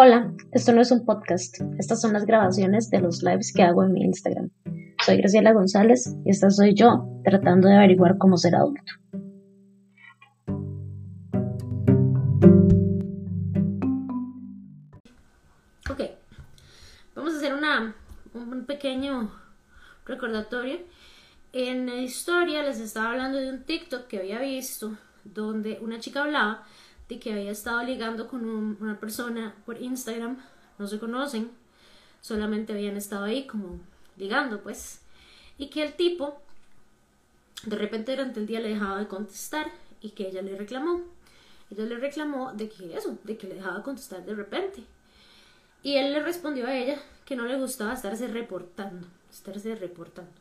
[0.00, 3.82] Hola, esto no es un podcast, estas son las grabaciones de los lives que hago
[3.82, 4.48] en mi Instagram.
[5.04, 8.92] Soy Graciela González y esta soy yo tratando de averiguar cómo ser adulto.
[15.90, 16.00] Ok,
[17.16, 17.96] vamos a hacer una,
[18.34, 19.32] un pequeño
[20.06, 20.78] recordatorio.
[21.52, 26.22] En la historia les estaba hablando de un TikTok que había visto donde una chica
[26.22, 26.62] hablaba
[27.08, 28.44] de que había estado ligando con
[28.80, 30.38] una persona por Instagram,
[30.78, 31.50] no se conocen,
[32.20, 33.80] solamente habían estado ahí como
[34.16, 35.00] ligando, pues,
[35.56, 36.40] y que el tipo
[37.64, 41.02] de repente durante el día le dejaba de contestar y que ella le reclamó.
[41.70, 44.84] Ella le reclamó de que eso, de que le dejaba de contestar de repente.
[45.82, 50.32] Y él le respondió a ella que no le gustaba estarse reportando, estarse reportando.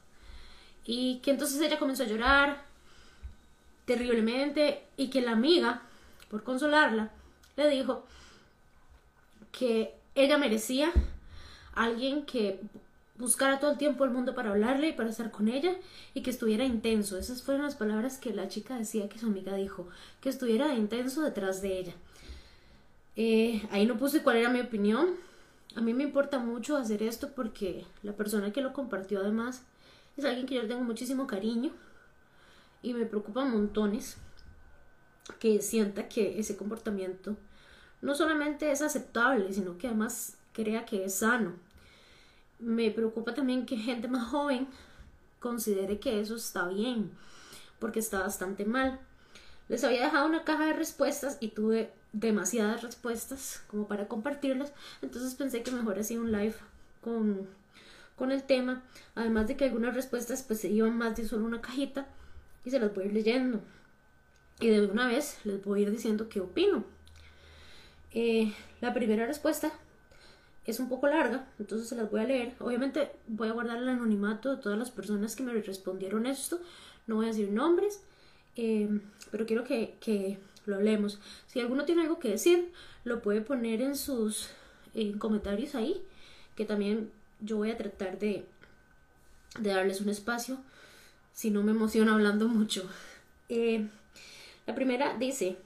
[0.86, 2.63] Y que entonces ella comenzó a llorar
[3.86, 5.81] terriblemente y que la amiga
[6.30, 7.11] por consolarla,
[7.56, 8.06] le dijo
[9.52, 10.92] que ella merecía
[11.73, 12.59] alguien que
[13.17, 15.75] buscara todo el tiempo el mundo para hablarle y para estar con ella
[16.14, 17.17] y que estuviera intenso.
[17.17, 19.88] Esas fueron las palabras que la chica decía que su amiga dijo,
[20.22, 21.94] que estuviera intenso detrás de ella.
[23.16, 25.16] Eh, ahí no puse cuál era mi opinión.
[25.75, 29.64] A mí me importa mucho hacer esto porque la persona que lo compartió además
[30.16, 31.72] es alguien que yo tengo muchísimo cariño
[32.81, 34.17] y me preocupa montones
[35.39, 37.36] que sienta que ese comportamiento
[38.02, 41.53] no solamente es aceptable, sino que además crea que es sano.
[42.59, 44.67] Me preocupa también que gente más joven
[45.39, 47.11] considere que eso está bien,
[47.80, 49.00] porque está bastante mal.
[49.70, 55.36] Les había dejado una caja de respuestas y tuve demasiadas respuestas como para compartirlas, entonces
[55.36, 56.55] pensé que mejor hacía un live
[57.02, 57.48] con,
[58.16, 58.81] con el tema,
[59.14, 62.08] además de que algunas respuestas pues se iban más de solo una cajita
[62.64, 63.61] y se las voy a ir leyendo
[64.59, 66.83] y de una vez les voy a ir diciendo qué opino.
[68.11, 69.72] Eh, la primera respuesta
[70.65, 72.55] es un poco larga, entonces se las voy a leer.
[72.59, 76.59] Obviamente voy a guardar el anonimato de todas las personas que me respondieron esto.
[77.05, 78.02] No voy a decir nombres,
[78.55, 78.99] eh,
[79.32, 81.20] pero quiero que, lo hablemos.
[81.45, 82.73] Si alguno tiene algo que decir,
[83.05, 84.49] lo puede poner en sus
[85.20, 86.02] comentarios ahí,
[86.58, 87.09] que también
[87.39, 88.45] yo voy a tratar de,
[89.59, 90.58] de darles un espacio,
[91.32, 92.89] si no me emociono hablando mucho.
[93.48, 93.87] Eh,
[94.67, 95.58] la primera dice,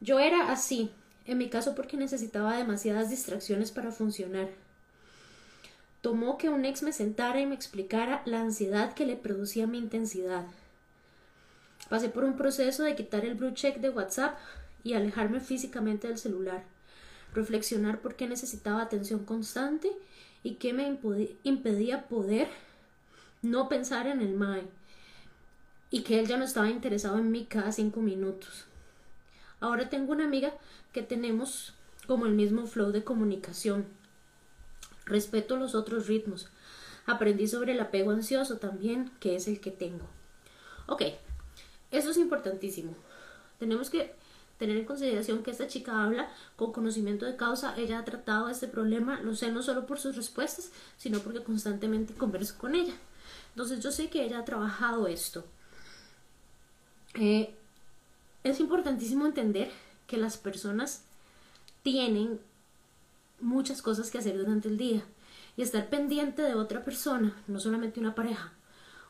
[0.00, 0.90] yo era así,
[1.26, 4.48] en mi caso porque necesitaba demasiadas distracciones para funcionar.
[6.00, 9.78] Tomó que un ex me sentara y me explicara la ansiedad que le producía mi
[9.78, 10.46] intensidad.
[11.90, 14.36] Pasé por un proceso de quitar el blue check de WhatsApp
[14.82, 16.64] y alejarme físicamente del celular,
[17.34, 19.92] reflexionar por qué necesitaba atención constante
[20.42, 20.98] y qué me
[21.44, 22.48] impedía poder
[23.42, 24.64] no pensar en el MAE
[25.92, 28.64] y que él ya no estaba interesado en mí cada cinco minutos.
[29.60, 30.54] Ahora tengo una amiga
[30.92, 31.74] que tenemos
[32.06, 33.84] como el mismo flow de comunicación.
[35.04, 36.48] Respeto los otros ritmos.
[37.06, 40.06] Aprendí sobre el apego ansioso también, que es el que tengo.
[40.86, 41.02] Ok,
[41.90, 42.96] eso es importantísimo.
[43.58, 44.14] Tenemos que
[44.56, 47.76] tener en consideración que esta chica habla con conocimiento de causa.
[47.76, 52.14] Ella ha tratado este problema, lo sé no solo por sus respuestas, sino porque constantemente
[52.14, 52.94] converso con ella.
[53.50, 55.44] Entonces yo sé que ella ha trabajado esto.
[57.14, 57.54] Eh,
[58.42, 59.70] es importantísimo entender
[60.06, 61.04] que las personas
[61.82, 62.40] tienen
[63.40, 65.04] muchas cosas que hacer durante el día
[65.56, 68.52] y estar pendiente de otra persona, no solamente una pareja,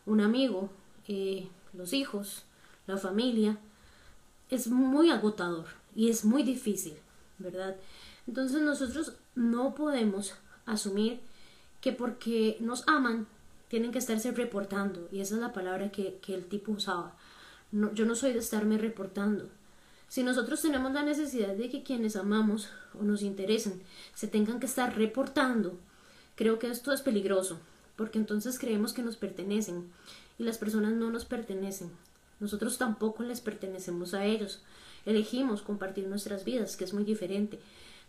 [0.06, 0.70] un amigo,
[1.06, 2.44] eh, los hijos,
[2.86, 3.58] la familia,
[4.50, 6.94] es muy agotador y es muy difícil,
[7.38, 7.76] ¿verdad?
[8.26, 10.34] Entonces nosotros no podemos
[10.66, 11.20] asumir
[11.80, 13.26] que porque nos aman
[13.68, 17.14] tienen que estarse reportando y esa es la palabra que el tipo usaba
[17.72, 19.48] yo no soy de estarme reportando.
[20.08, 22.68] Si nosotros tenemos la necesidad de que quienes amamos
[22.98, 23.80] o nos interesan
[24.14, 25.78] se tengan que estar reportando,
[26.36, 27.58] creo que esto es peligroso,
[27.96, 29.90] porque entonces creemos que nos pertenecen
[30.38, 31.90] y las personas no nos pertenecen.
[32.40, 34.60] Nosotros tampoco les pertenecemos a ellos.
[35.06, 37.58] Elegimos compartir nuestras vidas, que es muy diferente,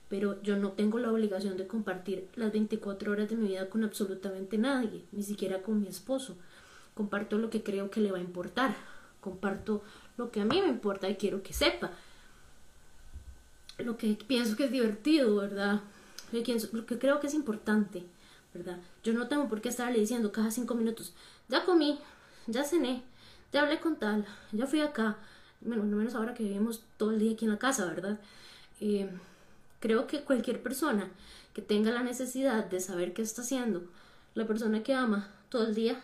[0.09, 3.83] pero yo no tengo la obligación de compartir las 24 horas de mi vida con
[3.83, 6.35] absolutamente nadie, ni siquiera con mi esposo.
[6.93, 8.75] Comparto lo que creo que le va a importar,
[9.23, 9.81] comparto
[10.17, 11.91] lo que a mí me importa y quiero que sepa.
[13.79, 15.81] Lo que pienso que es divertido, ¿verdad?
[16.31, 18.03] Lo que creo que es importante,
[18.53, 18.77] ¿verdad?
[19.03, 21.13] Yo no tengo por qué estarle diciendo cada cinco minutos,
[21.47, 21.99] ya comí,
[22.47, 23.03] ya cené,
[23.51, 25.17] ya hablé con tal, ya fui acá.
[25.61, 28.19] Bueno, no menos ahora que vivimos todo el día aquí en la casa, ¿verdad?
[28.79, 29.09] Eh,
[29.79, 31.09] creo que cualquier persona
[31.53, 33.83] que tenga la necesidad de saber qué está haciendo,
[34.33, 36.01] la persona que ama todo el día,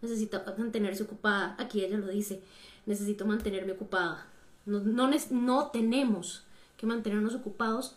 [0.00, 1.56] necesita mantenerse ocupada.
[1.58, 2.42] Aquí ella lo dice,
[2.86, 4.26] necesito mantenerme ocupada.
[4.66, 6.44] No, no, no tenemos
[6.76, 7.96] que mantenernos ocupados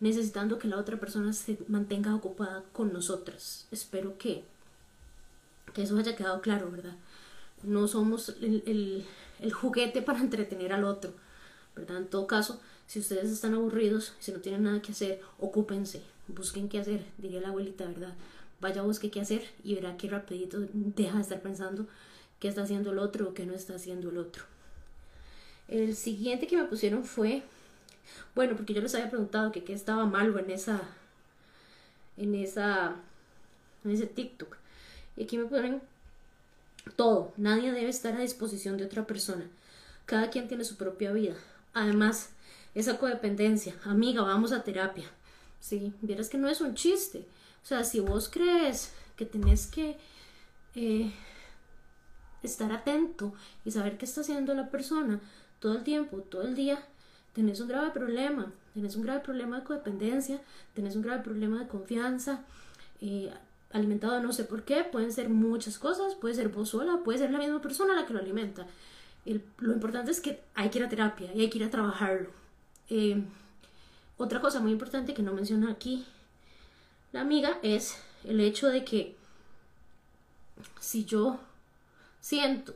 [0.00, 3.66] necesitando que la otra persona se mantenga ocupada con nosotras.
[3.70, 4.44] Espero que,
[5.72, 6.96] que eso haya quedado claro, ¿verdad?
[7.62, 9.04] No somos el,
[9.40, 11.12] el, juguete para entretener al otro,
[11.74, 11.98] ¿verdad?
[11.98, 16.68] En todo caso, si ustedes están aburridos, si no tienen nada que hacer, ocúpense, busquen
[16.68, 18.14] qué hacer, diría la abuelita, ¿verdad?
[18.60, 21.86] Vaya, busque qué hacer y verá que rapidito deja de estar pensando
[22.40, 24.44] qué está haciendo el otro o qué no está haciendo el otro.
[25.68, 27.42] El siguiente que me pusieron fue
[28.34, 30.80] bueno, porque yo les había preguntado que qué estaba malo en esa,
[32.16, 32.96] en esa,
[33.84, 34.56] en ese TikTok.
[35.16, 35.80] Y aquí me ponen
[36.96, 37.32] todo.
[37.36, 39.46] Nadie debe estar a disposición de otra persona.
[40.04, 41.34] Cada quien tiene su propia vida.
[41.72, 42.30] Además,
[42.74, 43.74] esa codependencia.
[43.84, 45.10] Amiga, vamos a terapia.
[45.60, 47.24] Sí, vieras que no es un chiste.
[47.66, 49.96] O sea, si vos crees que tenés que
[50.76, 51.10] eh,
[52.44, 53.34] estar atento
[53.64, 55.18] y saber qué está haciendo la persona
[55.58, 56.78] todo el tiempo, todo el día,
[57.32, 60.40] tenés un grave problema, tenés un grave problema de codependencia,
[60.74, 62.44] tenés un grave problema de confianza,
[63.00, 63.32] eh,
[63.72, 67.32] alimentado no sé por qué, pueden ser muchas cosas, puede ser vos sola, puede ser
[67.32, 68.64] la misma persona la que lo alimenta.
[69.24, 72.30] lo importante es que hay que ir a terapia y hay que ir a trabajarlo.
[72.90, 73.24] Eh,
[74.18, 76.06] otra cosa muy importante que no menciona aquí
[77.16, 79.16] la amiga es el hecho de que
[80.78, 81.40] si yo
[82.20, 82.74] siento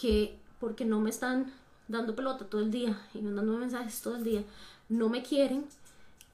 [0.00, 1.52] que porque no me están
[1.88, 4.44] dando pelota todo el día y mandando mensajes todo el día,
[4.88, 5.66] no me quieren,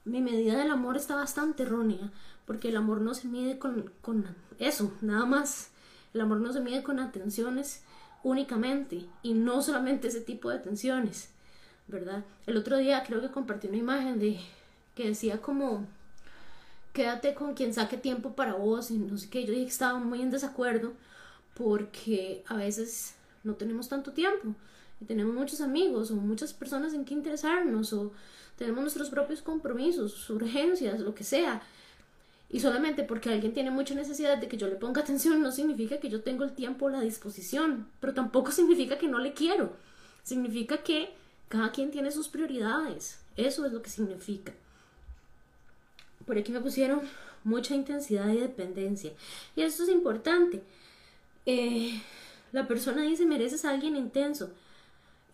[0.05, 2.11] mi medida del amor está bastante errónea,
[2.45, 5.71] porque el amor no se mide con, con eso, nada más.
[6.13, 7.81] El amor no se mide con atenciones
[8.21, 11.31] únicamente y no solamente ese tipo de atenciones,
[11.87, 12.23] ¿verdad?
[12.45, 14.39] El otro día creo que compartí una imagen de
[14.93, 15.87] que decía como
[16.93, 19.45] quédate con quien saque tiempo para vos y no sé qué.
[19.45, 20.93] Yo dije que estaba muy en desacuerdo
[21.53, 24.55] porque a veces no tenemos tanto tiempo
[24.99, 28.11] y tenemos muchos amigos o muchas personas en que interesarnos o
[28.57, 31.61] tenemos nuestros propios compromisos, urgencias, lo que sea.
[32.49, 35.99] Y solamente porque alguien tiene mucha necesidad de que yo le ponga atención no significa
[35.99, 39.73] que yo tengo el tiempo o la disposición, pero tampoco significa que no le quiero.
[40.23, 41.09] Significa que
[41.49, 43.19] cada quien tiene sus prioridades.
[43.35, 44.53] Eso es lo que significa.
[46.31, 47.01] Por aquí me pusieron
[47.43, 49.11] mucha intensidad y dependencia.
[49.53, 50.63] Y esto es importante.
[51.45, 52.01] Eh,
[52.53, 54.49] la persona dice, mereces a alguien intenso.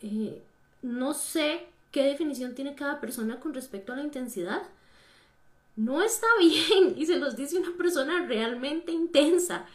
[0.01, 0.41] Eh,
[0.81, 4.63] no sé qué definición tiene cada persona con respecto a la intensidad.
[5.75, 9.67] No está bien y se los dice una persona realmente intensa.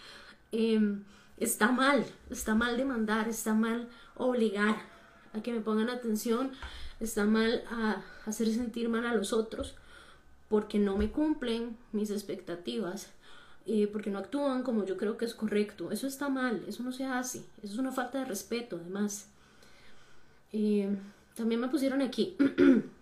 [0.50, 1.04] Em,
[1.36, 4.74] está mal, está mal demandar, está mal obligar
[5.34, 6.50] a que me pongan atención,
[6.98, 7.62] está mal
[8.26, 9.76] hacer sentir mal a los otros
[10.52, 13.08] porque no me cumplen mis expectativas,
[13.64, 15.90] eh, porque no actúan como yo creo que es correcto.
[15.90, 19.28] Eso está mal, eso no se hace, eso es una falta de respeto además.
[20.52, 20.94] Eh,
[21.34, 22.36] también me pusieron aquí.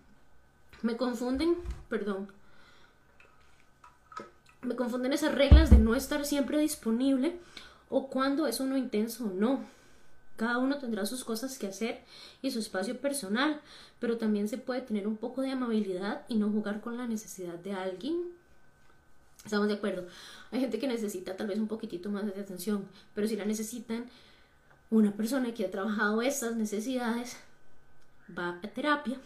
[0.82, 1.56] me confunden,
[1.88, 2.28] perdón.
[4.62, 7.36] Me confunden esas reglas de no estar siempre disponible
[7.88, 9.64] o cuando es uno intenso o no.
[10.40, 12.00] Cada uno tendrá sus cosas que hacer
[12.40, 13.60] y su espacio personal,
[13.98, 17.56] pero también se puede tener un poco de amabilidad y no jugar con la necesidad
[17.56, 18.22] de alguien.
[19.44, 20.06] Estamos de acuerdo.
[20.50, 24.06] Hay gente que necesita tal vez un poquitito más de atención, pero si la necesitan,
[24.88, 27.36] una persona que ha trabajado estas necesidades
[28.34, 29.20] va a terapia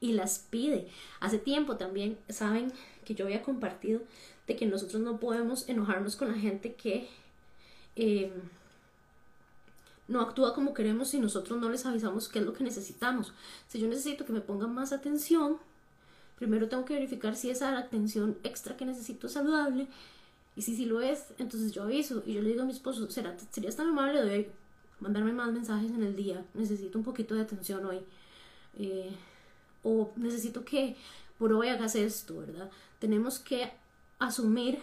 [0.00, 0.88] y las pide.
[1.20, 2.72] Hace tiempo también saben
[3.04, 4.00] que yo había compartido
[4.48, 7.08] de que nosotros no podemos enojarnos con la gente que
[7.94, 8.32] em,
[10.08, 13.32] no actúa como queremos si nosotros no les avisamos qué es lo que necesitamos.
[13.68, 15.58] Si yo necesito que me pongan más atención,
[16.36, 19.86] primero tengo que verificar si esa atención extra que necesito es saludable
[20.56, 23.10] y si sí lo es, entonces yo aviso y yo le digo a mi esposo,
[23.10, 24.50] ¿será, serías tan amable de
[25.02, 28.00] mandarme más mensajes en el día, necesito un poquito de atención hoy.
[28.78, 29.10] Eh,
[29.82, 30.96] o necesito que
[31.38, 32.70] por hoy hagas esto, ¿verdad?
[33.00, 33.72] Tenemos que
[34.18, 34.78] asumir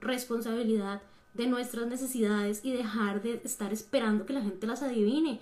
[0.00, 1.02] responsabilidad
[1.34, 5.40] de nuestras necesidades y dejar de estar esperando que la gente las adivine.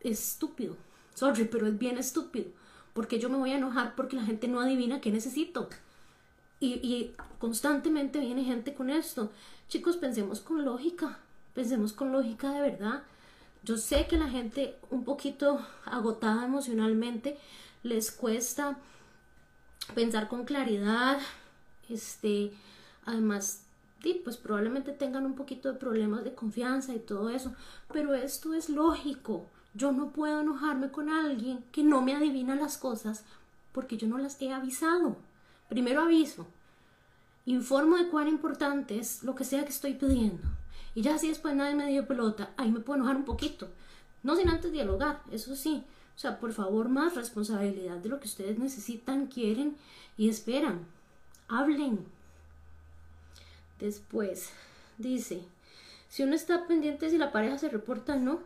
[0.00, 0.76] Es estúpido.
[1.14, 2.46] Sorry, pero es bien estúpido.
[2.92, 5.68] Porque yo me voy a enojar porque la gente no adivina qué necesito.
[6.60, 9.32] Y, constantemente viene gente con esto.
[9.68, 11.18] Chicos, pensemos con lógica.
[11.54, 13.02] Pensemos con lógica de verdad.
[13.64, 17.36] Yo sé que la gente un poquito agotada emocionalmente
[17.82, 18.78] les cuesta
[19.94, 21.18] pensar con claridad,
[21.88, 22.52] este,
[23.04, 23.61] además,
[24.24, 27.54] pues probablemente tengan un poquito de problemas de confianza y todo eso,
[27.92, 29.46] pero esto es lógico.
[29.74, 33.24] Yo no puedo enojarme con alguien que no me adivina las cosas
[33.72, 35.16] porque yo no las he avisado.
[35.68, 36.46] Primero aviso,
[37.46, 40.42] informo de cuán importante es lo que sea que estoy pidiendo
[40.94, 43.68] y ya si después nadie me dio pelota, ahí me puedo enojar un poquito.
[44.22, 45.84] No sin antes dialogar, eso sí.
[46.14, 49.76] O sea, por favor, más responsabilidad de lo que ustedes necesitan, quieren
[50.16, 50.86] y esperan.
[51.48, 52.04] Hablen.
[53.82, 54.50] Después,
[54.96, 55.42] dice,
[56.08, 58.40] si uno está pendiente si la pareja se reporta o no,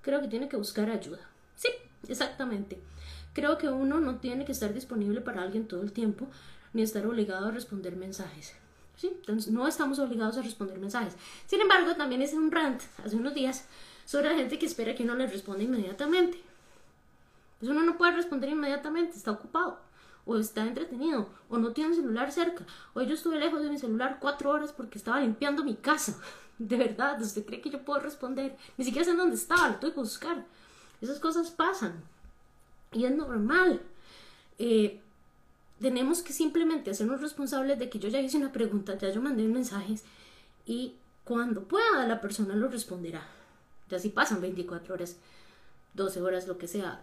[0.00, 1.20] creo que tiene que buscar ayuda.
[1.54, 1.68] Sí,
[2.08, 2.80] exactamente.
[3.32, 6.26] Creo que uno no tiene que estar disponible para alguien todo el tiempo,
[6.72, 8.54] ni estar obligado a responder mensajes.
[8.96, 9.12] ¿Sí?
[9.20, 11.14] Entonces, no estamos obligados a responder mensajes.
[11.46, 13.68] Sin embargo, también hice un rant hace unos días
[14.04, 16.40] sobre la gente que espera que uno le responda inmediatamente.
[17.60, 19.78] Pues uno no puede responder inmediatamente, está ocupado,
[20.24, 22.64] o está entretenido, o no tiene un celular cerca.
[22.94, 26.18] Hoy yo estuve lejos de mi celular cuatro horas porque estaba limpiando mi casa.
[26.58, 28.56] De verdad, ¿usted cree que yo puedo responder?
[28.76, 30.44] Ni siquiera sé dónde estaba, lo tuve que buscar.
[31.00, 32.04] Esas cosas pasan.
[32.92, 33.80] Y es normal.
[34.58, 35.00] Eh,
[35.80, 39.42] tenemos que simplemente hacernos responsables de que yo ya hice una pregunta, ya yo mandé
[39.48, 40.04] mensajes
[40.64, 43.26] y cuando pueda la persona lo responderá.
[43.88, 45.16] Ya si pasan 24 horas,
[45.94, 47.00] 12 horas, lo que sea,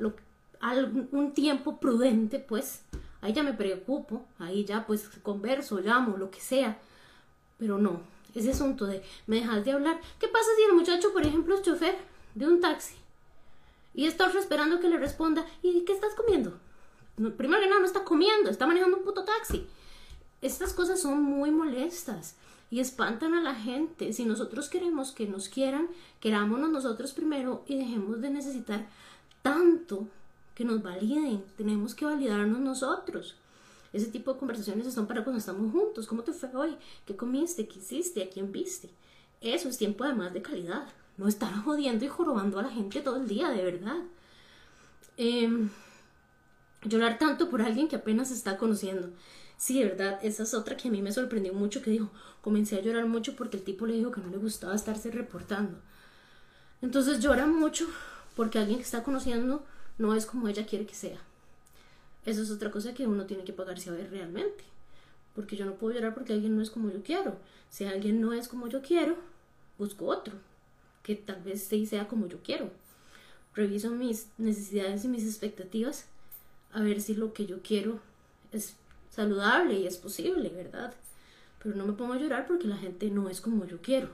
[0.61, 2.83] algún tiempo prudente, pues
[3.21, 6.79] ahí ya me preocupo, ahí ya pues converso, llamo, lo que sea.
[7.57, 8.01] Pero no,
[8.35, 9.99] ese asunto de me dejas de hablar.
[10.19, 11.97] ¿Qué pasa si el muchacho, por ejemplo, es chofer
[12.35, 12.95] de un taxi
[13.93, 16.57] y está esperando que le responda, ¿y qué estás comiendo?
[17.35, 19.67] primero que nada, no está comiendo, está manejando un puto taxi.
[20.41, 22.38] Estas cosas son muy molestas
[22.71, 24.13] y espantan a la gente.
[24.13, 25.89] Si nosotros queremos que nos quieran,
[26.21, 28.88] querámonos nosotros primero y dejemos de necesitar
[29.41, 30.07] tanto
[30.60, 31.42] que nos validen.
[31.56, 33.38] Tenemos que validarnos nosotros.
[33.94, 36.06] Ese tipo de conversaciones son para cuando estamos juntos.
[36.06, 36.75] ¿Cómo te fue hoy?
[37.06, 37.66] ¿Qué comiste?
[37.66, 38.22] ¿Qué hiciste?
[38.22, 38.89] ¿A quién viste?
[39.39, 40.86] Eso es tiempo además de calidad.
[41.16, 44.00] No estar jodiendo y jorobando a la gente todo el día, de verdad.
[45.16, 45.50] Eh,
[46.84, 49.12] llorar tanto por alguien que apenas está conociendo.
[49.56, 52.10] Sí, verdad, esa es otra que a mí me sorprendió mucho, que dijo,
[52.42, 55.80] comencé a llorar mucho porque el tipo le dijo que no le gustaba estarse reportando.
[56.82, 57.88] Entonces llora mucho
[58.36, 59.63] porque alguien que está conociendo
[60.00, 61.20] no es como ella quiere que sea.
[62.25, 64.63] Eso es otra cosa que uno tiene que pagarse a ver realmente.
[65.36, 67.38] Porque yo no puedo llorar porque alguien no es como yo quiero.
[67.70, 69.18] Si alguien no es como yo quiero,
[69.77, 70.34] busco otro,
[71.03, 72.72] que tal vez sí sea como yo quiero.
[73.53, 76.06] Reviso mis necesidades y mis expectativas
[76.72, 78.00] a ver si lo que yo quiero
[78.51, 78.75] es
[79.10, 80.94] saludable y es posible, ¿verdad?
[81.62, 84.10] Pero no me pongo a llorar porque la gente no es como yo quiero.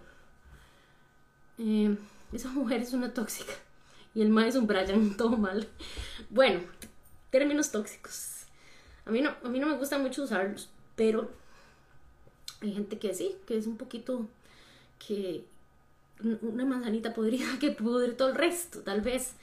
[1.60, 1.96] Eh,
[2.34, 3.54] esa mujer es una tóxica
[4.16, 5.68] y el ma es un Brian, todo mal.
[6.30, 6.62] Bueno,
[7.30, 8.46] términos tóxicos.
[9.06, 11.30] A mí no, a mí no me gusta mucho usarlos, pero
[12.62, 14.28] hay gente que sí, que es un poquito
[15.06, 15.46] que
[16.42, 19.34] una manzanita podría que pudre todo el resto, tal vez.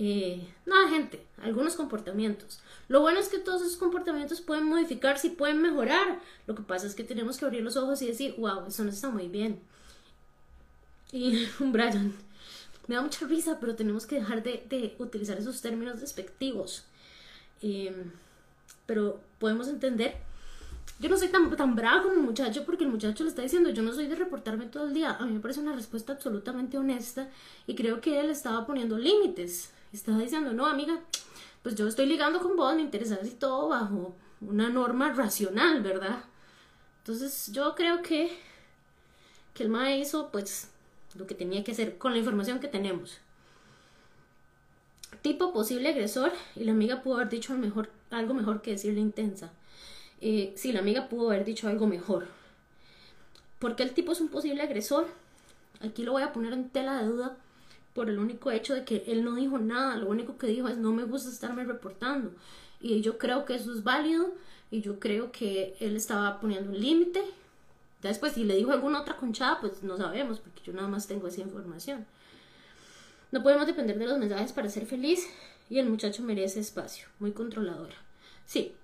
[0.00, 2.60] Eh, nada, gente, algunos comportamientos.
[2.88, 6.20] Lo bueno es que todos esos comportamientos pueden modificarse y pueden mejorar.
[6.46, 8.90] Lo que pasa es que tenemos que abrir los ojos y decir, wow, eso no
[8.90, 9.60] está muy bien.
[11.12, 12.14] Y Brian,
[12.88, 16.84] me da mucha risa, pero tenemos que dejar de, utilizar esos términos despectivos.
[17.62, 18.10] Em,
[18.86, 20.16] pero podemos entender.
[20.98, 23.70] Yo no soy tan, tan bravo como el muchacho porque el muchacho le está diciendo,
[23.70, 25.12] yo no soy de reportarme todo el día.
[25.12, 27.28] A mí me parece una respuesta absolutamente honesta
[27.68, 31.00] y creo que él estaba poniendo límites estaba diciendo, no, amiga,
[31.62, 36.24] pues yo estoy ligando con vos, me interesa y todo bajo una norma racional, ¿verdad?
[36.98, 38.36] Entonces yo creo que,
[39.54, 40.70] que el MAE hizo pues
[41.18, 43.18] lo que tenía que hacer con la información que tenemos.
[45.22, 49.50] Tipo posible agresor y la amiga pudo haber dicho mejor, algo mejor que decirle intensa.
[50.20, 52.26] Eh, sí, la amiga pudo haber dicho algo mejor.
[53.58, 55.08] porque el tipo es un posible agresor?
[55.80, 57.36] Aquí lo voy a poner en tela de duda
[57.92, 60.76] por el único hecho de que él no dijo nada, lo único que dijo es
[60.78, 62.30] no me gusta estarme reportando.
[62.80, 64.32] Y yo creo que eso es válido
[64.70, 67.24] y yo creo que él estaba poniendo un límite.
[68.02, 71.26] Después, si le dijo alguna otra conchada, pues no sabemos, porque yo nada más tengo
[71.26, 72.06] esa información.
[73.32, 75.26] No podemos depender de los mensajes para ser feliz
[75.68, 77.96] y el muchacho merece espacio, muy controladora.
[78.46, 78.74] Sí,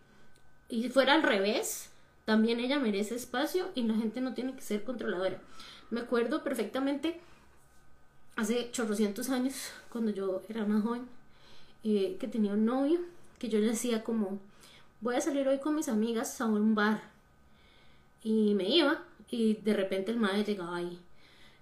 [0.69, 1.91] y si fuera al revés,
[2.25, 5.41] también ella merece espacio y la gente no tiene que ser controladora.
[5.91, 7.21] Me acuerdo perfectamente
[8.37, 9.55] hace chorrocientos años,
[9.91, 11.07] cuando yo era más joven,
[11.85, 13.01] eh, que tenía un novio,
[13.39, 14.41] que yo le decía como,
[15.01, 17.14] voy a salir hoy con mis amigas a un bar.
[18.25, 20.99] Y me iba y de repente el madre llegaba ahí.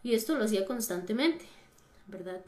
[0.03, 1.45] Y esto lo hacía constantemente,
[2.07, 2.41] ¿verdad?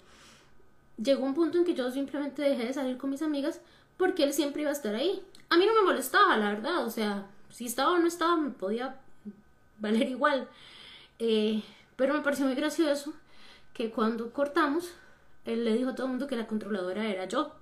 [0.96, 3.60] Llegó un punto en que yo simplemente dejé de salir con mis amigas
[3.96, 5.22] porque él siempre iba a estar ahí.
[5.50, 8.50] A mí no me molestaba, la verdad, o sea, si estaba o no estaba me
[8.50, 8.96] podía
[9.78, 10.48] valer igual.
[11.18, 11.62] Eh,
[11.96, 13.12] pero me pareció muy gracioso
[13.72, 14.92] que cuando cortamos,
[15.44, 17.52] él le dijo a todo el mundo que la controladora era yo.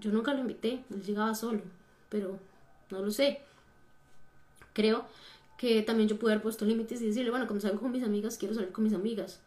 [0.00, 1.62] Yo nunca lo invité, él llegaba solo,
[2.08, 2.38] pero
[2.90, 3.40] no lo sé.
[4.72, 5.06] Creo
[5.62, 8.36] que también yo pude haber puesto límites y decirle, bueno, como salgo con mis amigas,
[8.36, 9.40] quiero salir con mis amigas,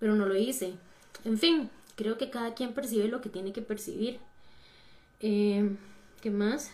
[0.00, 0.72] pero no lo hice.
[1.24, 4.18] En fin, Creo que cada quien percibe lo que tiene que percibir.
[5.20, 5.76] Eh,
[6.20, 6.70] ¿Qué más?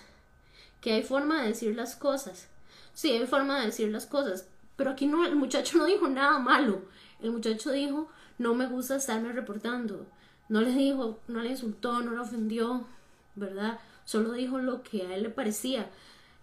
[0.80, 2.48] Que hay forma de decir las cosas.
[2.94, 4.46] Sí, hay forma de decir las cosas.
[4.76, 6.82] Pero aquí no, el muchacho no dijo nada malo.
[7.20, 8.08] El muchacho dijo,
[8.38, 10.06] no me gusta estarme reportando.
[10.48, 12.86] No le dijo, no le insultó, no le ofendió,
[13.34, 13.80] ¿verdad?
[14.04, 15.90] Solo dijo lo que a él le parecía.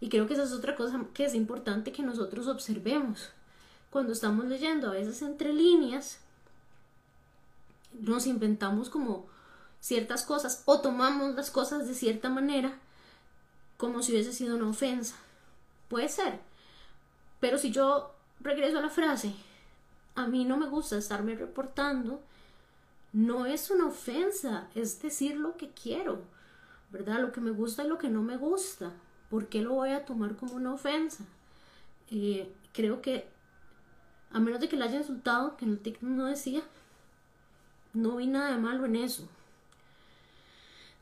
[0.05, 3.31] Y creo que esa es otra cosa que es importante que nosotros observemos.
[3.89, 6.19] Cuando estamos leyendo, a veces entre líneas,
[7.91, 9.25] nos inventamos como
[9.79, 12.77] ciertas cosas o tomamos las cosas de cierta manera
[13.77, 15.15] como si hubiese sido una ofensa.
[15.89, 16.39] Puede ser.
[17.39, 19.33] Pero si yo regreso a la frase,
[20.13, 22.21] a mí no me gusta estarme reportando,
[23.11, 26.21] no es una ofensa, es decir lo que quiero,
[26.91, 27.21] ¿verdad?
[27.21, 28.93] Lo que me gusta y lo que no me gusta.
[29.29, 31.25] ¿Por qué lo voy a tomar como una ofensa?
[32.11, 33.25] Eh, creo que,
[34.31, 36.61] a menos de que le haya insultado, que en el TikTok no decía,
[37.93, 39.27] no vi nada de malo en eso.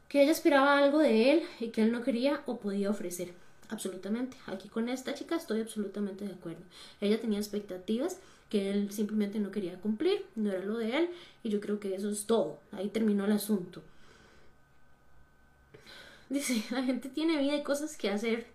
[0.07, 3.33] Que ella esperaba algo de él y que él no quería o podía ofrecer.
[3.69, 4.37] Absolutamente.
[4.45, 6.61] Aquí con esta chica estoy absolutamente de acuerdo.
[7.01, 11.09] Ella tenía expectativas que él simplemente no quería cumplir, no era lo de él,
[11.41, 12.59] y yo creo que eso es todo.
[12.71, 13.81] Ahí terminó el asunto.
[16.33, 18.47] Dice, la gente tiene vida y cosas que hacer.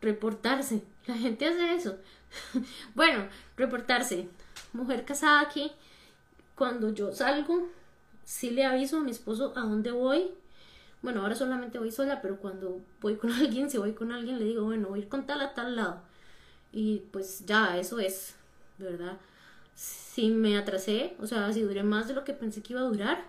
[0.00, 0.82] Reportarse.
[1.06, 1.96] La gente hace eso.
[2.94, 4.28] bueno, reportarse.
[4.72, 5.72] Mujer casada aquí.
[6.54, 7.68] Cuando yo salgo,
[8.24, 10.30] sí le aviso a mi esposo a dónde voy.
[11.02, 14.44] Bueno, ahora solamente voy sola, pero cuando voy con alguien, si voy con alguien, le
[14.44, 16.00] digo, bueno, voy con tal a tal lado.
[16.72, 18.36] Y pues ya, eso es,
[18.78, 19.18] ¿verdad?
[19.74, 22.84] Si me atrasé, o sea, si duré más de lo que pensé que iba a
[22.84, 23.24] durar,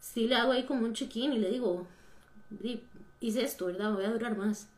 [0.00, 1.86] sí le hago ahí como un check-in y le digo,
[3.20, 3.92] hice esto, ¿verdad?
[3.92, 4.68] Voy a durar más.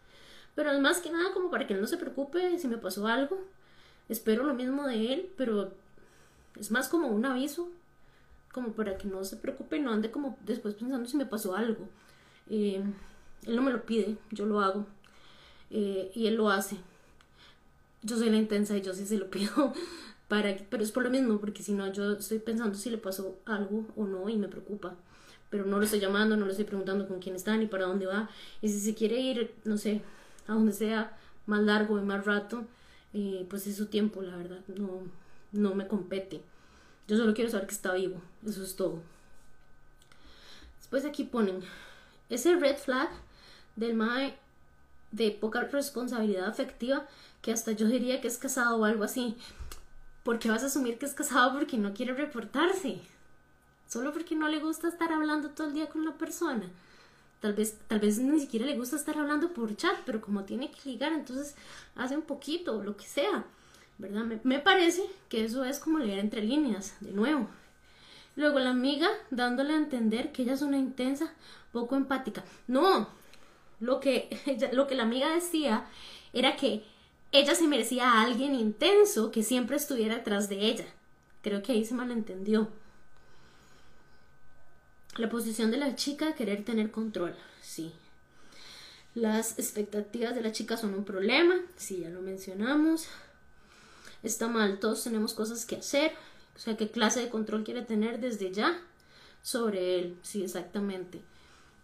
[0.54, 3.38] Pero más que nada como para que él no se preocupe si me pasó algo.
[4.08, 5.72] Espero lo mismo de él, pero
[6.58, 7.70] es más como un aviso,
[8.52, 11.56] como para que no se preocupe y no ande como después pensando si me pasó
[11.56, 11.88] algo.
[12.50, 12.82] Eh,
[13.46, 14.86] él no me lo pide, yo lo hago.
[15.70, 16.76] Eh, y él lo hace.
[18.02, 19.72] Yo soy la intensa y yo sí se lo pido.
[20.28, 23.38] Para, pero es por lo mismo, porque si no, yo estoy pensando si le pasó
[23.44, 24.96] algo o no y me preocupa
[25.52, 28.06] pero no lo estoy llamando, no le estoy preguntando con quién está ni para dónde
[28.06, 28.30] va.
[28.62, 30.00] Y si se quiere ir, no sé,
[30.48, 32.64] a donde sea más largo y más rato,
[33.12, 35.02] eh, pues es su tiempo, la verdad, no,
[35.52, 36.40] no me compete.
[37.06, 39.02] Yo solo quiero saber que está vivo, eso es todo.
[40.78, 41.60] Después aquí ponen
[42.30, 43.10] ese red flag
[43.76, 44.34] del mae
[45.10, 47.06] de poca responsabilidad afectiva
[47.42, 49.36] que hasta yo diría que es casado o algo así.
[50.22, 53.02] ¿Por qué vas a asumir que es casado porque no quiere reportarse?
[53.92, 56.64] Solo porque no le gusta estar hablando todo el día con la persona.
[57.40, 60.70] Tal vez, tal vez ni siquiera le gusta estar hablando por chat, pero como tiene
[60.70, 61.54] que ligar, entonces
[61.94, 63.44] hace un poquito, lo que sea.
[63.98, 64.24] ¿Verdad?
[64.44, 67.48] Me, parece que eso es como leer entre líneas, de nuevo.
[68.34, 71.30] Luego la amiga dándole a entender que ella es una intensa,
[71.70, 72.44] poco empática.
[72.66, 73.10] No,
[73.78, 74.30] lo que,
[74.72, 75.84] lo que la amiga decía
[76.32, 76.82] era que
[77.30, 80.86] ella se merecía a alguien intenso que siempre estuviera atrás de ella.
[81.42, 82.70] Creo que ahí se malentendió.
[85.16, 87.92] La posición de la chica querer tener control, sí.
[89.14, 93.08] Las expectativas de la chica son un problema, sí, ya lo mencionamos.
[94.22, 96.12] Está mal, todos tenemos cosas que hacer.
[96.56, 98.80] O sea, ¿qué clase de control quiere tener desde ya
[99.42, 100.18] sobre él?
[100.22, 101.20] Sí, exactamente.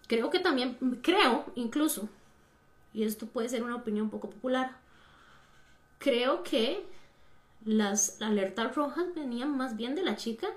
[0.07, 2.09] Creo que también, creo incluso,
[2.95, 4.79] y esto puede ser una opinión poco popular,
[5.99, 6.83] creo que
[7.67, 10.49] las alertas rojas venían más bien de la chica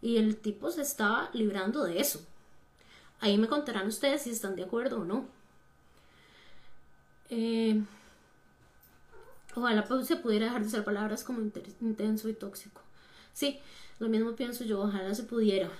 [0.00, 2.20] y el tipo se estaba librando de eso.
[3.20, 5.26] Ahí me contarán ustedes si están de acuerdo o no.
[7.30, 7.82] Eh,
[9.54, 11.40] ojalá se pudiera dejar de usar palabras como
[11.80, 12.80] intenso y tóxico.
[13.32, 13.58] Sí,
[13.98, 15.70] lo mismo pienso yo, ojalá se pudiera.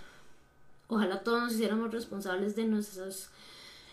[0.88, 3.30] Ojalá todos nos hiciéramos responsables de nuestras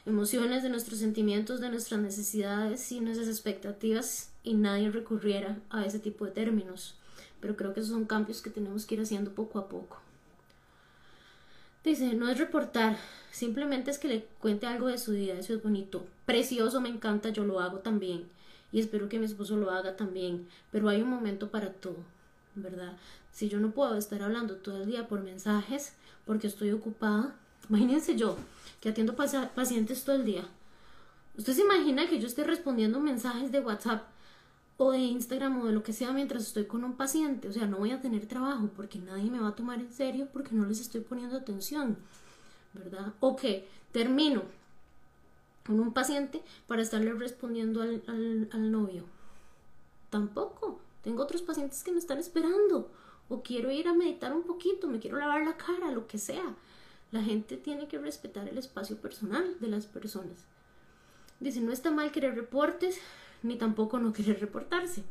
[0.06, 6.00] emociones, de nuestros sentimientos, de nuestras necesidades y nuestras expectativas y nadie recurriera a ese
[6.00, 6.96] tipo de términos.
[7.42, 10.05] Pero creo que esos son cambios que tenemos que ir haciendo poco a poco.
[11.86, 12.98] Dice, no es reportar,
[13.30, 16.04] simplemente es que le cuente algo de su vida, eso es bonito.
[16.26, 18.28] Precioso, me encanta, yo lo hago también.
[18.72, 20.48] Y espero que mi esposo lo haga también.
[20.72, 21.98] Pero hay un momento para todo,
[22.56, 22.98] ¿verdad?
[23.32, 25.94] Si yo no puedo estar hablando todo el día por mensajes
[26.26, 27.36] porque estoy ocupada,
[27.70, 28.36] imagínense yo
[28.82, 30.44] que atiendo pacientes todo el día.
[31.38, 34.08] ¿Usted se imagina que yo esté respondiendo mensajes de WhatsApp
[34.78, 37.48] o de Instagram o de lo que sea mientras estoy con un paciente.
[37.48, 40.28] O sea, no voy a tener trabajo porque nadie me va a tomar en serio
[40.32, 41.98] porque no les estoy poniendo atención,
[42.74, 43.14] ¿verdad?
[43.20, 44.44] O que termino
[45.66, 48.04] con un paciente para estarle respondiendo al,
[48.52, 49.04] al novio.
[50.10, 50.80] Tampoco.
[51.02, 52.92] Tengo otros pacientes que me están esperando.
[53.30, 56.56] O quiero ir a meditar un poquito, me quiero lavar la cara, lo que sea.
[57.12, 60.46] la gente tiene que respetar el espacio personal de las personas.
[61.40, 63.00] Dice, no está mal querer reportes,
[63.46, 65.04] ni tampoco no querer reportarse.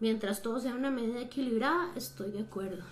[0.00, 2.84] Mientras todo sea una medida equilibrada, estoy de acuerdo.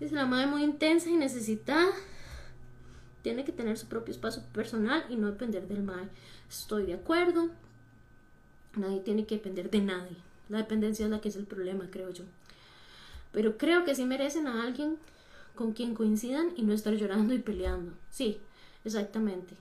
[0.00, 1.86] Dice, la madre muy intensa y necesitada
[3.22, 6.08] tiene que tener su propio espacio personal y no depender del madre.
[6.48, 7.50] Estoy de acuerdo.
[8.76, 10.16] Nadie tiene que depender de nadie.
[10.48, 12.24] La dependencia es la que es el problema, creo yo.
[13.32, 14.96] Pero creo que sí merecen a alguien
[15.54, 17.92] con quien coincidan y no estar llorando y peleando.
[18.10, 18.38] Sí,
[18.84, 19.56] exactamente.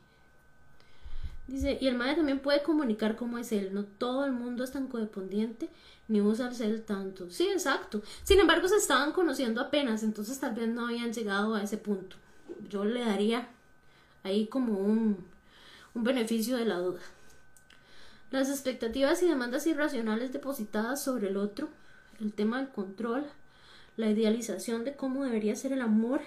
[1.47, 3.73] Dice, y el madre también puede comunicar cómo es él.
[3.73, 5.69] No todo el mundo es tan codependiente
[6.07, 7.29] ni usa el cel tanto.
[7.29, 8.01] Sí, exacto.
[8.23, 12.15] Sin embargo, se estaban conociendo apenas, entonces tal vez no habían llegado a ese punto.
[12.69, 13.47] Yo le daría
[14.23, 15.25] ahí como un,
[15.93, 17.01] un beneficio de la duda.
[18.31, 21.69] Las expectativas y demandas irracionales depositadas sobre el otro,
[22.19, 23.25] el tema del control,
[23.97, 26.21] la idealización de cómo debería ser el amor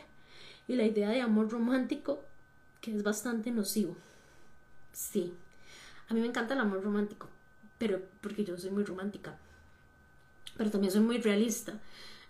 [0.68, 2.22] y la idea de amor romántico
[2.81, 3.96] que es bastante nocivo.
[4.99, 5.33] Sí,
[6.09, 7.29] a mí me encanta el amor romántico,
[7.79, 9.39] pero porque yo soy muy romántica,
[10.57, 11.75] pero también soy muy realista.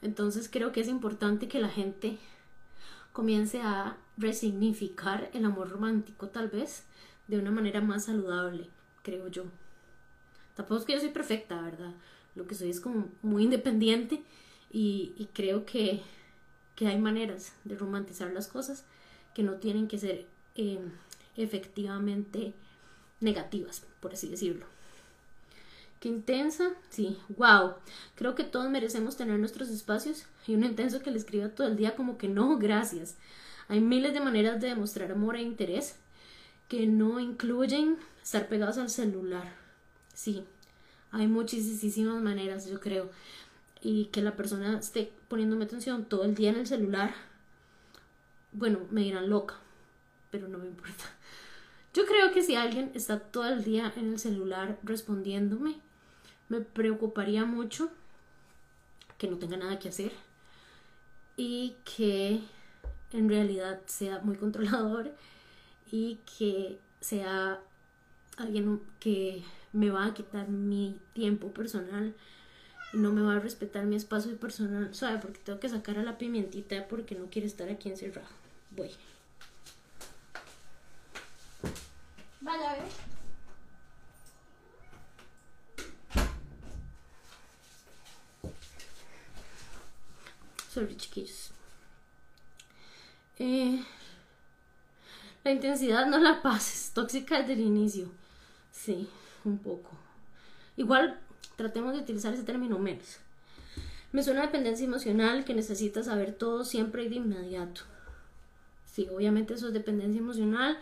[0.02, 2.18] Entonces creo que es importante que la gente
[3.14, 6.84] comience a resignificar el amor romántico tal vez
[7.26, 8.68] de una manera más saludable,
[9.02, 9.44] creo yo.
[10.54, 11.94] Tampoco es que yo soy perfecta, ¿verdad?
[12.34, 14.22] Lo que soy es como muy independiente
[14.70, 16.02] y, creo que,
[16.80, 18.84] hay maneras de romantizar las cosas
[19.34, 20.78] que no tienen que ser eh,
[21.42, 22.52] efectivamente
[23.20, 24.66] negativas, por así decirlo.
[26.00, 27.74] Qué intensa, sí, wow.
[28.14, 31.76] Creo que todos merecemos tener nuestros espacios y un intenso que le escriba todo el
[31.76, 33.16] día como que no, gracias.
[33.68, 35.96] Hay miles de maneras de demostrar amor e interés
[36.68, 39.52] que no incluyen estar pegados al celular.
[40.14, 40.44] Sí,
[41.10, 43.10] hay muchísimas maneras, yo creo
[43.80, 47.14] y que la persona esté poniéndome atención todo el día en el celular,
[48.52, 49.56] bueno, me dirán loca,
[50.30, 51.04] pero no me importa.
[51.98, 55.74] Yo creo que si alguien está todo el día en el celular respondiéndome,
[56.48, 57.90] me preocuparía mucho
[59.18, 60.12] que no tenga nada que hacer
[61.36, 62.40] y que
[63.12, 65.12] en realidad sea muy controlador
[65.90, 67.58] y que sea
[68.36, 72.14] alguien que me va a quitar mi tiempo personal
[72.92, 75.18] y no me va a respetar mi espacio personal, ¿sabe?
[75.18, 78.28] Porque tengo que sacar a la pimientita porque no quiere estar aquí encerrado.
[78.70, 78.90] Voy.
[90.72, 91.50] Sorry, chiquillos.
[93.38, 93.82] Eh,
[95.44, 98.10] la intensidad no la pases, tóxica desde el inicio.
[98.72, 99.08] Sí,
[99.44, 99.90] un poco.
[100.76, 101.18] Igual
[101.58, 103.18] Tratemos de utilizar ese término menos.
[104.12, 107.80] Me suena dependencia emocional que necesita saber todo siempre y de inmediato.
[108.86, 110.78] Sí, obviamente eso es dependencia emocional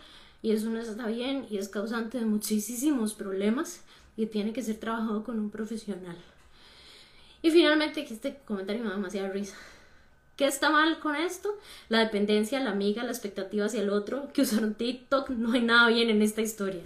[0.47, 3.81] y eso no está bien y es causante de muchísimos problemas
[4.15, 6.15] y tiene que ser trabajado con un profesional.
[7.41, 9.57] Y finalmente, que este comentario me da demasiada risa.
[10.37, 11.53] ¿Qué está mal con esto?
[11.89, 15.89] La dependencia, la amiga, la expectativa hacia el otro, que usaron TikTok, no hay nada
[15.89, 16.81] bien en esta historia.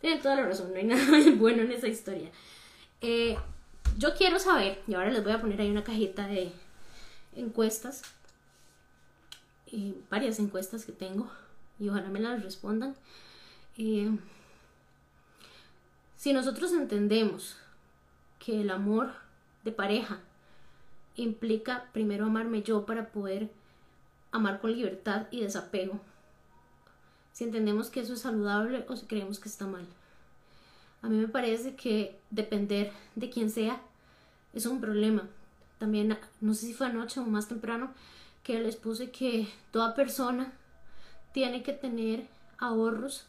[0.00, 1.04] Tienen toda la razón, no hay nada
[1.36, 2.30] bueno en esa historia.
[3.00, 3.38] Eh,
[3.96, 6.50] yo quiero saber, y ahora les voy a poner ahí una cajita de
[7.36, 8.02] encuestas,
[10.10, 11.30] varias encuestas que tengo,
[11.78, 12.94] y ojalá me las respondan.
[13.76, 14.16] Eh,
[16.16, 17.56] si nosotros entendemos
[18.38, 19.12] que el amor
[19.64, 20.20] de pareja
[21.16, 23.50] implica primero amarme yo para poder
[24.32, 26.00] amar con libertad y desapego,
[27.32, 29.86] si entendemos que eso es saludable o si creemos que está mal.
[31.02, 33.80] A mí me parece que depender de quién sea
[34.54, 35.28] es un problema.
[35.78, 37.90] También, no sé si fue anoche o más temprano,
[38.42, 40.52] que les puse que toda persona
[41.34, 43.26] tiene que tener ahorros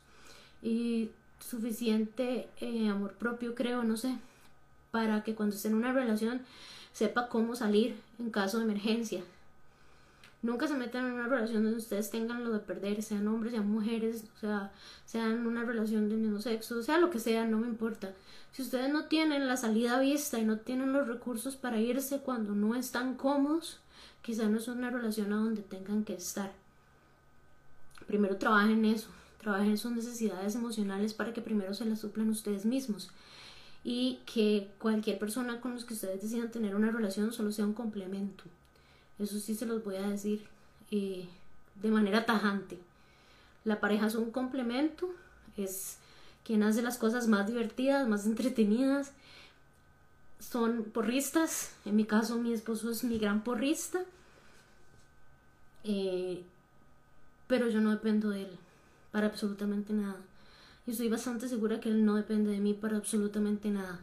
[0.61, 4.15] y suficiente eh, amor propio, creo, no sé,
[4.91, 6.41] para que cuando esté en una relación
[6.93, 9.23] sepa cómo salir en caso de emergencia.
[10.43, 13.67] Nunca se metan en una relación donde ustedes tengan lo de perder, sean hombres, sean
[13.67, 14.71] mujeres, o sea,
[15.07, 18.13] sean una relación del mismo sexo, sea lo que sea, no me importa.
[18.51, 22.53] Si ustedes no tienen la salida vista y no tienen los recursos para irse cuando
[22.53, 23.79] no están cómodos,
[24.21, 26.51] quizá no es una relación a donde tengan que estar.
[28.07, 33.11] Primero trabajen eso, trabajen sus necesidades emocionales para que primero se las suplan ustedes mismos
[33.83, 37.73] y que cualquier persona con los que ustedes decidan tener una relación solo sea un
[37.73, 38.43] complemento.
[39.19, 40.45] Eso sí se los voy a decir
[40.91, 41.27] eh,
[41.81, 42.79] de manera tajante.
[43.63, 45.09] La pareja es un complemento,
[45.57, 45.97] es
[46.43, 49.11] quien hace las cosas más divertidas, más entretenidas.
[50.39, 54.03] Son porristas, en mi caso mi esposo es mi gran porrista.
[55.83, 56.43] Eh,
[57.47, 58.57] pero yo no dependo de él
[59.11, 60.17] para absolutamente nada.
[60.87, 63.99] Y estoy bastante segura que él no depende de mí para absolutamente nada.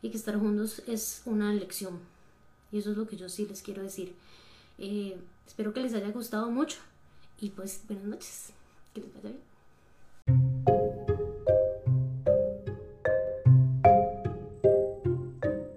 [0.00, 1.98] Y que estar juntos es una elección.
[2.70, 4.14] Y eso es lo que yo sí les quiero decir.
[4.78, 6.78] Eh, espero que les haya gustado mucho.
[7.40, 8.52] Y pues buenas noches.
[8.94, 10.71] Que les vaya bien.